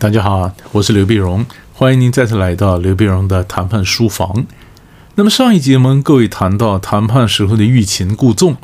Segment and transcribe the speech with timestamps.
[0.00, 1.44] 大家好，我是刘碧荣，
[1.74, 4.46] 欢迎您再次来到刘碧荣的谈判书房。
[5.16, 8.56] 那么上一节我们各位谈到谈判时候的欲擒故纵，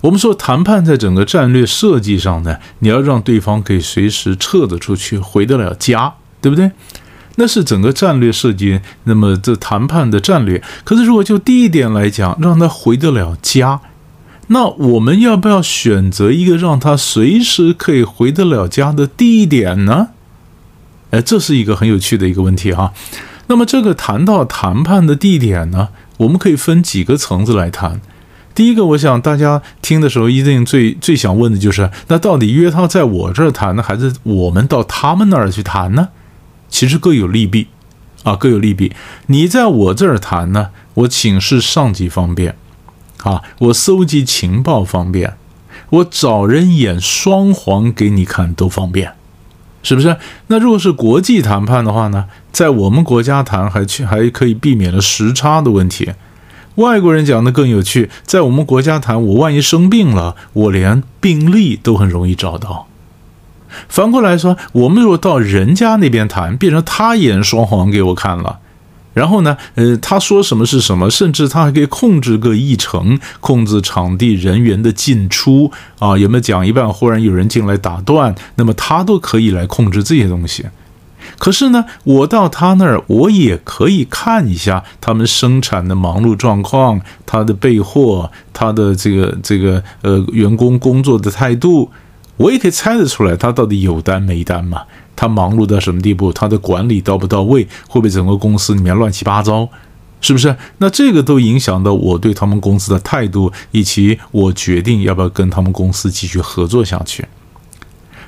[0.00, 6.72] 我们说谈判在整个战略设计上呢，你要让对方可以随时撤得出去，回得了家，对不对？
[7.36, 10.60] 那是整个战略设计，那么这谈判的战略。
[10.82, 13.80] 可是如果就第一点来讲，让他回得了家，
[14.48, 20.08] 那我们要不要选择一个让他随时可以回得了家的地点呢？
[21.12, 22.92] 哎，这是一个很有趣的一个问题哈。
[23.48, 28.00] 那么，这个谈到谈判的地点呢，我们可以分几个层次来谈。
[28.54, 36.08] 第一个，我想大家听的时候一定最最想问的就是：那到底约他在我这儿谈呢，还是我们到他们那儿去谈呢？
[36.68, 37.68] 其实各有利弊
[38.22, 38.92] 啊，各有利弊。
[39.26, 42.56] 你在我这儿谈呢，我请示上级方便
[43.22, 45.36] 啊，我搜集情报方便，
[45.90, 49.12] 我找人演双簧给你看都方便。
[49.82, 50.16] 是不是？
[50.46, 52.26] 那如果是国际谈判的话呢？
[52.52, 56.12] 在我们国家谈还去还可以避免了时差的问题。
[56.76, 62.86] 外国人讲的更有趣，在我们国家谈，我万一生病了，我连病历都很容易找到。
[63.88, 68.60] 反过来说，我们如果到人家那边谈，变成他演双簧给我看了。
[69.14, 80.64] 然后呢，呃，他说什么是什么，甚至他还可以控制个议程，控制场地人员的进出啊，有没有讲一半忽然有人进来打断，那么他都可以来控制这些东西。
[81.38, 91.90] 可是呢，我到他那儿，我也可以看一下他们生产的忙碌状况，他的备货，他的这个这个呃员工工作的态度，
[92.38, 94.82] 我也可以猜得出来他到底有单没单嘛。
[95.22, 96.32] 他忙碌到什么地步？
[96.32, 97.62] 他的管理到不到位？
[97.86, 99.68] 会不会整个公司里面乱七八糟？
[100.20, 100.56] 是不是？
[100.78, 107.26] 那这个都影响到我对他们公司的态度，以及我决定要不要跟他们公司继续合作下去。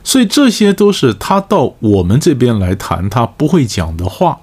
[0.04, 4.38] 所以这些都是他到我们这边来谈他不会讲的话。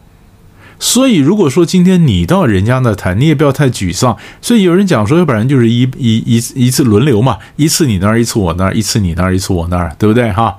[0.78, 4.18] 所以如果说今天你到人家那谈，你也不要太沮丧。
[4.42, 10.30] 所以有人讲说，要不然就是一一一一次轮流嘛，一次你那儿，一次我那儿，一次你那儿，一次我那儿，对不对？
[10.34, 10.58] 哈。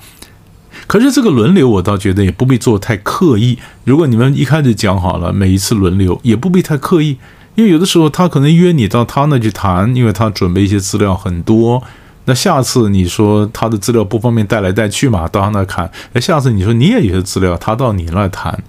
[0.92, 3.56] 可是这个轮流，我倒觉得也不必做太刻意。
[3.84, 7.16] 如果你们一开始讲好了，每一次轮流也不必太刻意，
[7.54, 11.82] 因为有的时候他可能约你到他那去谈，因为他准备一些资料很多。
[12.26, 15.90] 那下次你说他的资料不方便带来带去嘛，到他那看。
[16.12, 18.62] 那下次你说你也有些资料，他到你那谈，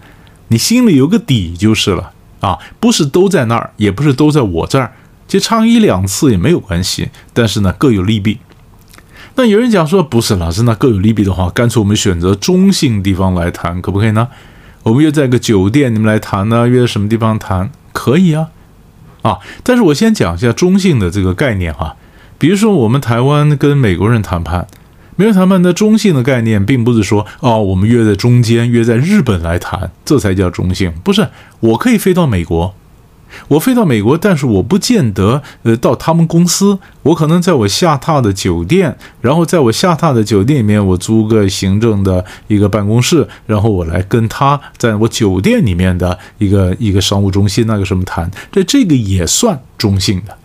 [0.47, 4.93] 你心里有个底就是了啊，不是都在那儿，也不是都在我这儿，
[5.27, 7.09] 就差一两次也没有关系。
[7.33, 8.37] 但是呢，各有利弊。
[9.35, 14.27] 那有人讲说不是老师，那各有利弊的话，干脆我们选择中性地方来谈，可不可以呢？
[14.83, 16.67] 我们约在一个酒店，你们来谈呢？
[16.67, 17.71] 约在什么地方谈？
[17.91, 18.49] 可以啊，
[19.23, 19.39] 啊！
[19.63, 21.95] 但是我先讲一下中性的这个概念哈。
[22.37, 24.67] 比如说我们台湾跟美国人谈判，
[25.15, 30.93] 美国谈判的中性的概念，并不是说哦，我们约在中间，约在日本来谈，这才叫中性。
[31.03, 31.29] 不是，
[31.59, 32.75] 我可以飞到美国。
[33.47, 50.37] 我飞到美国，但是我不见得呃到他们公司，我可能在我下榻的酒店，然后在我下榻的酒店里面，我租个行政的一个办公室，然后我来跟他在我酒店里面的一个一个商务中心那个什么谈，这这个也算中性的，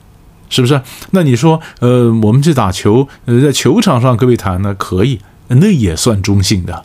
[0.48, 0.80] 是不是？
[1.12, 4.74] 那你说呃我们去打球，呃在球场上可不可以谈呢？
[4.74, 6.84] 可以，那也算中性的，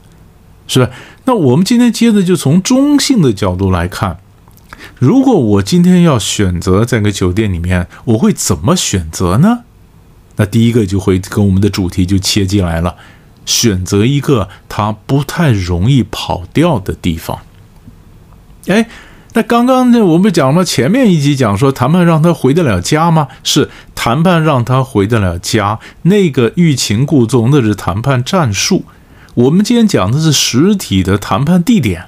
[0.68, 0.90] 是吧？
[1.26, 4.18] 那我们今天接着就从中性的角度来看。
[5.00, 9.60] 如果我今天要选择在个酒店里面，我会怎么选择呢？
[10.38, 12.96] 那第一个就会跟我们的主题就切进来了，
[13.46, 17.40] 选择一个它不太容易跑掉的地方。
[18.68, 18.88] 哎，
[19.34, 23.28] 那刚刚那我们讲了前面一集讲说谈判让他回得了家吗？
[23.44, 28.86] 是谈判让他回得了家，那个欲擒故纵那是谈判战术。
[29.36, 32.06] 我们今天讲的是实体的谈判地点，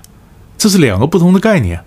[0.58, 1.85] 这是两个不同的概念。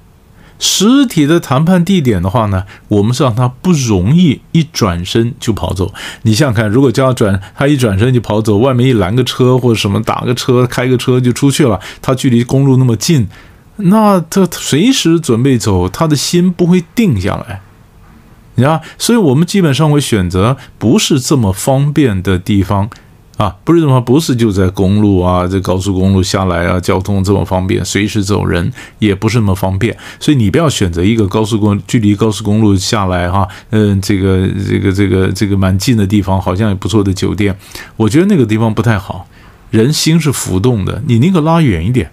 [0.58, 5.94] 实体的谈判地点的话呢，我们是让他不容易一转身就跑走。
[6.22, 13.28] 你想想看，如果叫他转，他一转身就跑走，外面一拦个车或者什么打个车开个车就出去了，他距离公路那么近，
[13.76, 17.60] 那他随时准备走，他的心不会定下来，
[18.56, 18.80] 你看？
[18.98, 22.90] 所以我们基本上会选择不是这么方便的地方。
[23.38, 37.56] 啊，不是什么，不是就在公路啊，这高速公路下来啊，交通这么方便，随时走人也不是那么方便，所以你不要选择一个高速公距离高速公路下来哈，嗯，这个这个这个这个蛮近的地方，好像也不错的酒店，
[37.96, 39.28] 我觉得那个地方不太好，
[39.70, 42.10] 人心是浮动的，你宁可拉远一点，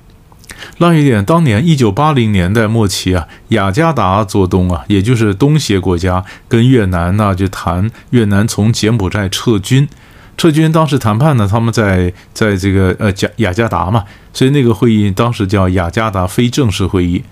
[0.77, 1.25] 拉远一点。
[1.25, 9.89] 当年一九八零年代末期啊，雅加达做东啊，也就是东协国家跟越南呢就谈越南从柬埔寨撤军。
[10.37, 14.03] 撤军当时谈判呢，他们在在这个呃加雅加达嘛，
[14.33, 17.23] 所以那个会议当时叫雅加达非正式会议。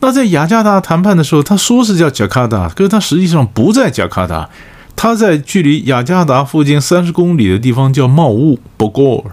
[0.00, 4.48] 那在雅加达谈判的时候，他说是叫加卡达，可是他实际上不在加卡达，
[4.96, 9.24] 他在距离雅加达附近三十公里的地方叫茂物 （Bogor）。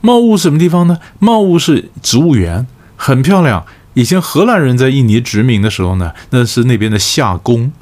[0.00, 0.98] 茂物什么地方呢？
[1.20, 3.64] 茂物是植物园，很漂亮。
[3.94, 7.72] 以前荷兰人在印尼殖民的时候呢，那是那边的夏宫，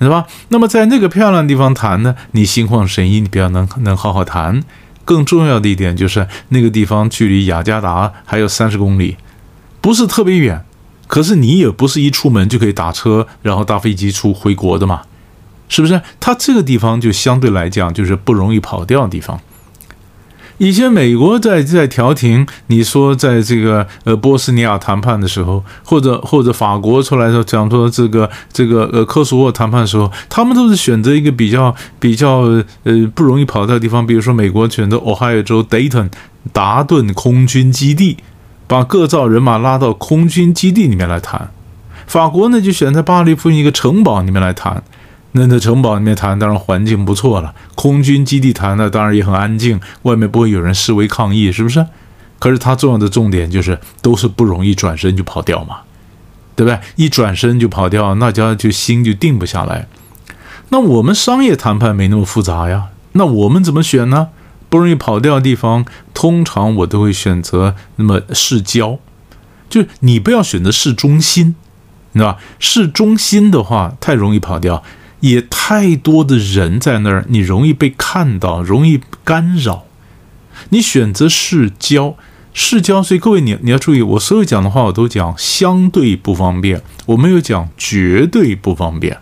[0.00, 0.26] 是吧？
[0.48, 4.62] 那么在那个漂亮的地方谈呢，你心旷神怡，你比较能能好好谈。
[5.04, 9.16] 更重要的一点就是那个地方距离雅加达还有三十公里，
[9.80, 10.64] 不是特别远。
[11.06, 15.00] 可是你也不是一出门就可以打车，然后搭飞机出回国的嘛，
[15.68, 16.00] 是不是？
[16.20, 19.40] 它这个地方就相对来讲就是不容易跑掉的地方。
[20.58, 32.40] 以前美国在在调停，你说在这个呃波斯尼亚谈判的时候，或者或者法国出来的讲说这个这个呃科索沃谈判的时候，他们都是选择一个比较比较
[32.84, 36.10] 呃不容易跑掉的地方，比如说美国选择俄亥俄州 Dayton
[36.52, 38.18] 达顿空军基地。
[38.70, 41.48] 把各造人马拉到空军基地里面来谈，
[42.06, 44.82] 法国呢就选在巴黎附近一个城堡里面来谈。
[45.32, 47.54] 那在城堡里面谈，当然环境不错了。
[47.74, 51.86] 空军基地谈呢，当然也很安静，外面不会有人示威抗议，是不是？
[52.38, 55.78] 可是它重要的重点就是，都是不容易转身就跑掉嘛，
[56.56, 56.78] 对不对？
[56.96, 59.86] 一转身就跑掉，那家就心就定不下来。
[60.70, 64.28] 那我们商业谈判没那么复杂呀，那我们怎么选呢？
[64.70, 68.98] 不容易跑掉的地方，通常我都会选择那么市郊，
[69.70, 71.54] 就是你不要选择市中心，
[72.12, 72.36] 对吧？
[72.58, 74.82] 市中心的话太容易跑掉，
[75.20, 79.84] 也太多的人在那儿，你容易被看到，容易干扰。
[80.70, 82.16] 你选择市郊，
[82.52, 89.18] 市郊，所以各位你你要注意，我所有讲的话我都讲相对不方便，我没有讲绝对不方便。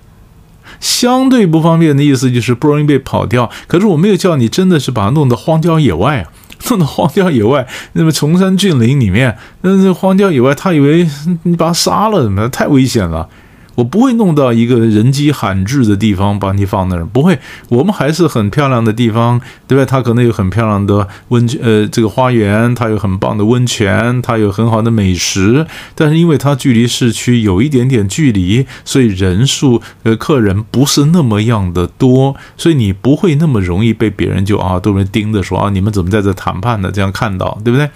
[0.81, 6.33] 相对不方便的意思就是不容易被跑掉，可是我没有叫你真的是把它弄到荒郊野外啊，
[6.69, 11.09] 弄到荒郊野外，那么崇山峻岭里面，那这荒郊野外，他以为
[11.45, 13.29] 你把他杀了，怎么太危险了。
[13.77, 17.39] 我不会弄到一个人迹罕至的地方把你放那儿，不会。
[17.69, 19.85] 我们还是很漂亮的地方，对吧？
[19.85, 25.67] 它可能有很漂亮的温泉呃这个花园，它有很棒的温泉，它有很好的美食。
[25.95, 36.91] 但是因为它距离市区有一点点距离，所以人数呃客人不是那么样的多，所以你不会那么容易被别人就啊都人盯着说啊你们怎么在这谈判呢？
[36.91, 37.89] 这样看到对不对？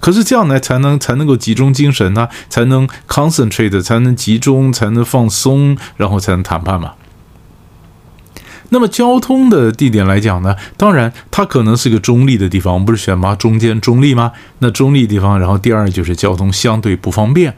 [0.00, 6.92] 可是这样呢，才能才能够集中精神呢，才能 concentrate，才能集中，才能放松，然后才能谈判嘛。
[8.70, 13.34] 那么交通的地点来讲呢，当然它可能是个中立的地方，我们不是选吗？
[13.34, 14.32] 中间中立吗？
[14.60, 17.56] 那中立地方，然后第二就是交通相对不方便。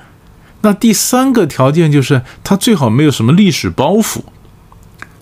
[0.62, 4.21] 那第三个条件就是它最好没有什么历史包袱。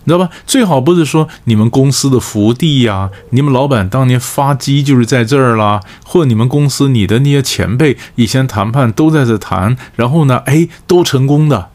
[0.03, 0.29] 你知道吧？
[0.47, 11.69] 最好不是说你们公司的福地呀，你们老板当年发迹就是在这儿啦，或者你们公司你的那些前辈以前谈判都在这谈，然后呢，哎，都成功的。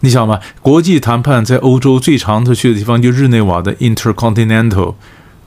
[0.00, 0.40] 你想吗？
[0.60, 4.96] 国际谈判在欧洲最常去的地方就日内瓦的 Intercontinental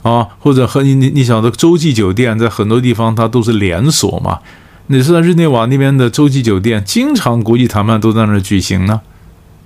[0.01, 4.39] 啊，或者和你你你想的洲际酒店，在很多地方它都是连锁嘛。
[4.87, 9.01] 你知道日内瓦那边的洲际酒店，经常国际谈判都在那儿举行呢。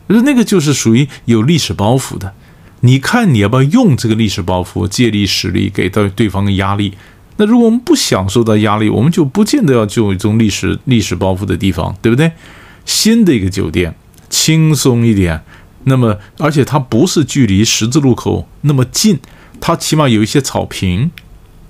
[0.09, 2.33] 那那个就是属于有历史包袱的，
[2.81, 6.93] 你看你要不要用这个历史包袱借力使力给到对方的压力？
[7.37, 12.31] 那如果我们不想受到压力，我们就不见得要就一种历史历史包袱的地方，对不对？
[12.85, 13.95] 新的一个酒店
[14.29, 15.41] 轻松一点，
[15.83, 19.19] 那么而且它不是距离十字路口那么近，
[19.61, 21.11] 它起码有一些草坪，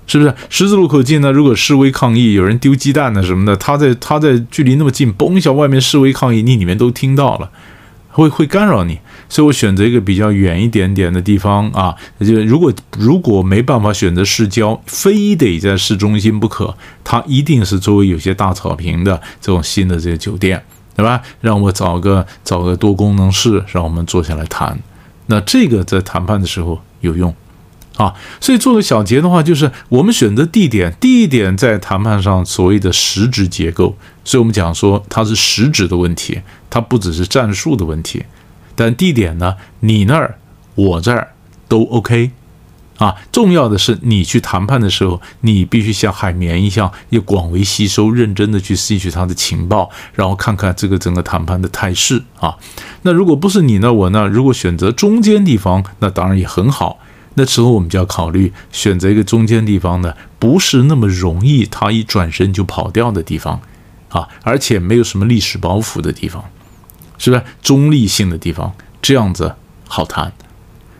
[0.06, 0.34] 是不是？
[0.48, 1.30] 十字路口近呢？
[1.30, 7.50] 如果示威抗议，有人丢鸡蛋呢什么的，他在他在距离那么近，嘣一下外面示威抗议，你里面都听到了。
[8.10, 8.98] 会会干扰你，
[9.28, 11.94] 所以我选择一个比较远一点点的地方啊。
[12.20, 16.74] 就如果如果没办法选择市郊，非得在市中心不可，
[17.04, 20.62] 它一定是周围有些大草坪的这种新的这些酒店，
[20.96, 21.22] 对吧？
[21.40, 24.78] 让我找个找个多功能室，让我们坐下来谈。
[25.26, 27.34] 那这个在谈判的时候有用。
[27.96, 36.40] 啊，所以做个小结的话，就是我们选择地点，地点在谈判上所谓的实质结构，所以我们讲说它是实质的问题，
[36.70, 38.24] 它不只是战术的问题。
[38.74, 40.38] 但地点呢，你那儿
[40.74, 41.34] 我这儿
[41.68, 42.30] 都 OK，
[42.96, 52.56] 啊，重要的是你去谈判的时候，你必须像海绵一样，要广为吸收，认真的去吸取他的情报，然后看看这个整个谈判的态势啊。
[53.02, 56.98] 那如果不是你呢，我呢，如果选择中间地方，那当然也很好。
[57.34, 63.60] 那时候我们就要考虑选择一个中间地方呢，不是那么容易他一转身就跑掉的地方，
[64.08, 66.44] 啊，而且没有什么历史包袱的地方，
[67.20, 68.74] 是不是中立性的地方？
[69.00, 69.54] 这样子
[69.86, 70.32] 好谈。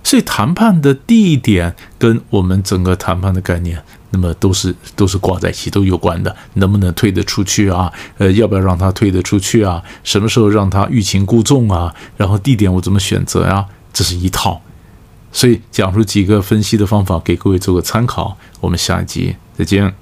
[0.05, 6.35] 所以谈判的地点跟我们整个谈判的概念，那么都是都是挂在一起，都有关的。
[6.55, 7.93] 能不能推得出去啊？
[8.19, 9.83] 呃，要不要让他推得出去啊？
[10.03, 11.95] 什么时候让他欲擒故纵啊？
[12.17, 13.67] 然后地点我怎么选择呀？
[13.93, 14.61] 这是一套。
[15.33, 18.37] 所以讲出几个分析的方法给各位做个参考。
[18.61, 19.95] 我们下一集再见。